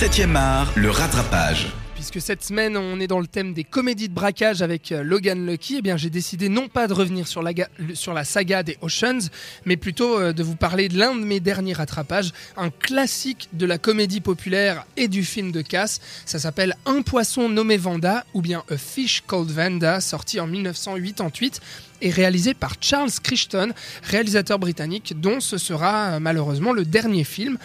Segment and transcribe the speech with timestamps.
[0.00, 1.66] 7e art, le rattrapage.
[1.94, 5.46] Puisque cette semaine on est dans le thème des comédies de braquage avec euh, Logan
[5.46, 7.52] Lucky, eh bien j'ai décidé non pas de revenir sur la,
[7.92, 9.28] sur la saga des Oceans,
[9.66, 13.66] mais plutôt euh, de vous parler de l'un de mes derniers rattrapages, un classique de
[13.66, 16.00] la comédie populaire et du film de casse.
[16.24, 21.60] Ça s'appelle Un poisson nommé Vanda ou bien A Fish Called Vanda, sorti en 1988
[22.00, 23.74] et réalisé par Charles Crichton,
[24.04, 27.58] réalisateur britannique dont ce sera euh, malheureusement le dernier film.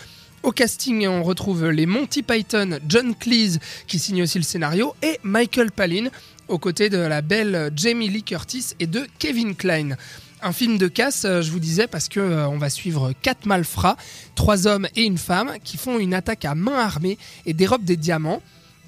[0.45, 3.57] Au casting, on retrouve les Monty Python, John Cleese
[3.87, 6.09] qui signe aussi le scénario et Michael Palin
[6.47, 9.97] aux côtés de la belle Jamie Lee Curtis et de Kevin Klein.
[10.43, 13.47] Un film de casse, euh, je vous disais, parce que euh, on va suivre quatre
[13.47, 13.97] malfrats,
[14.35, 17.17] trois hommes et une femme, qui font une attaque à main armée
[17.47, 18.43] et dérobent des diamants.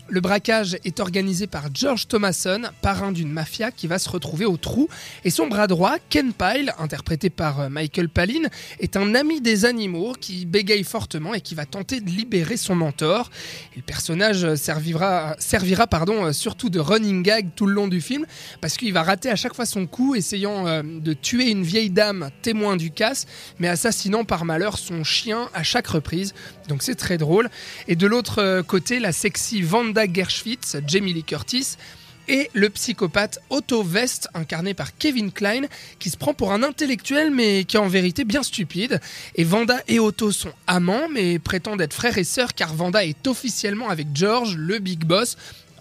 [0.09, 4.55] Le braquage est organisé par George Thomason, parrain d'une mafia qui va se retrouver au
[4.55, 4.87] trou.
[5.25, 8.47] Et son bras droit, Ken Pyle, interprété par euh, Michael Palin,
[8.79, 12.73] est un ami des animaux qui bégaye fortement et qui va tenter de libérer son
[12.73, 13.29] mentor.
[13.75, 18.25] Le personnage servira, servira pardon, euh, surtout de running gag tout le long du film,
[18.61, 21.89] parce qu'il va rater à chaque fois son coup, essayant euh, de tuer une vieille
[21.89, 23.25] dame témoin du casse,
[23.59, 26.33] mais assassinant par malheur son chien à chaque reprise.
[26.69, 27.49] Donc c'est très drôle.
[27.89, 31.77] Et de l'autre côté, la sexy Vanda Gershwitz, Jamie Lee Curtis,
[32.27, 35.61] et le psychopathe Otto West, incarné par Kevin Klein,
[35.99, 38.99] qui se prend pour un intellectuel mais qui est en vérité bien stupide.
[39.35, 43.27] Et Vanda et Otto sont amants mais prétendent être frères et sœurs car Vanda est
[43.27, 45.37] officiellement avec George, le big boss.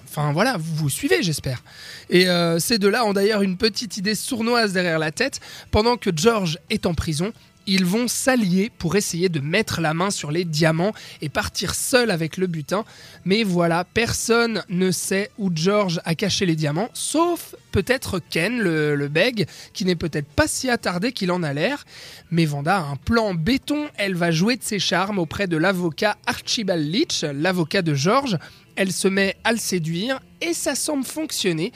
[0.09, 1.62] Enfin voilà, vous, vous suivez j'espère.
[2.11, 5.41] Et euh, ces deux-là ont d'ailleurs une petite idée sournoise derrière la tête.
[5.70, 7.33] Pendant que George est en prison,
[7.67, 12.11] ils vont s'allier pour essayer de mettre la main sur les diamants et partir seuls
[12.11, 12.84] avec le butin.
[13.25, 18.94] Mais voilà, personne ne sait où George a caché les diamants, sauf peut-être Ken, le,
[18.94, 21.84] le beg, qui n'est peut-être pas si attardé qu'il en a l'air.
[22.31, 26.17] Mais Vanda a un plan béton, elle va jouer de ses charmes auprès de l'avocat
[26.27, 28.39] Archibald Leach, l'avocat de George.
[28.77, 31.72] Elle se met à le séduire et ça semble fonctionner.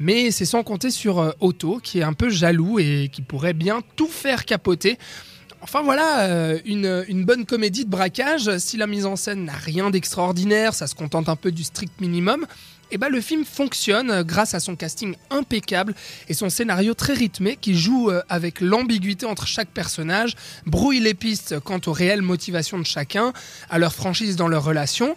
[0.00, 3.54] Mais c'est sans compter sur euh, Otto, qui est un peu jaloux et qui pourrait
[3.54, 4.98] bien tout faire capoter.
[5.62, 9.90] Enfin voilà, euh, une, bonne comédie de braquage, si la mise en scène n'a rien
[9.90, 12.46] d'extraordinaire, ça se contente un peu du strict minimum,
[12.88, 15.92] et eh ben le film fonctionne grâce à son casting impeccable
[16.28, 20.36] et son scénario très rythmé qui joue euh, avec l'ambiguïté entre chaque personnage,
[20.66, 23.32] brouille les pistes quant aux réelles motivations de chacun,
[23.68, 25.16] à leur franchise dans leur relation.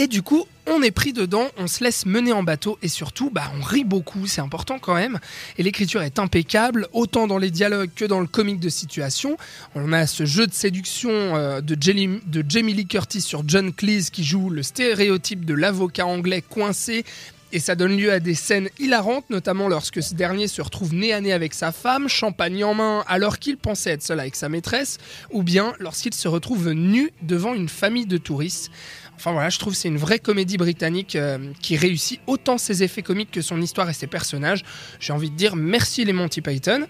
[0.00, 3.28] Et du coup, on est pris dedans, on se laisse mener en bateau et surtout,
[3.28, 5.20] bah, on rit beaucoup, c'est important quand même.
[5.58, 9.36] Et l'écriture est impeccable, autant dans les dialogues que dans le comique de situation.
[9.74, 14.08] On a ce jeu de séduction euh, de, de Jamie Lee Curtis sur John Cleese
[14.08, 17.04] qui joue le stéréotype de l'avocat anglais coincé
[17.52, 21.12] et ça donne lieu à des scènes hilarantes, notamment lorsque ce dernier se retrouve nez
[21.12, 24.48] à nez avec sa femme, champagne en main, alors qu'il pensait être seul avec sa
[24.48, 24.98] maîtresse,
[25.30, 28.70] ou bien lorsqu'il se retrouve nu devant une famille de touristes.
[29.16, 33.02] Enfin voilà, je trouve c'est une vraie comédie britannique euh, qui réussit autant ses effets
[33.02, 34.64] comiques que son histoire et ses personnages.
[34.98, 36.86] J'ai envie de dire merci les Monty Python.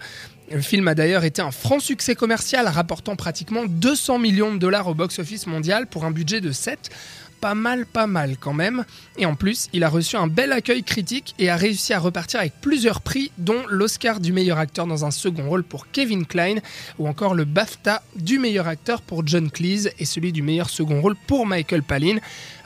[0.49, 4.87] Le film a d'ailleurs été un franc succès commercial, rapportant pratiquement 200 millions de dollars
[4.87, 6.89] au box-office mondial pour un budget de 7
[7.41, 8.85] pas mal, pas mal quand même.
[9.17, 12.39] Et en plus, il a reçu un bel accueil critique et a réussi à repartir
[12.39, 16.59] avec plusieurs prix, dont l'Oscar du meilleur acteur dans un second rôle pour Kevin Klein,
[16.99, 21.01] ou encore le BAFTA du meilleur acteur pour John Cleese et celui du meilleur second
[21.01, 22.17] rôle pour Michael Palin.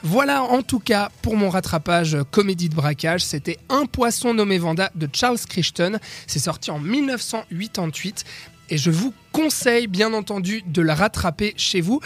[0.02, 3.24] Voilà en tout cas pour mon rattrapage comédie de braquage.
[3.24, 5.98] C'était Un poisson nommé Vanda de Charles Crichton.
[6.26, 8.24] C'est sorti en 1988
[8.70, 12.00] et je vous conseille bien entendu de la rattraper chez vous.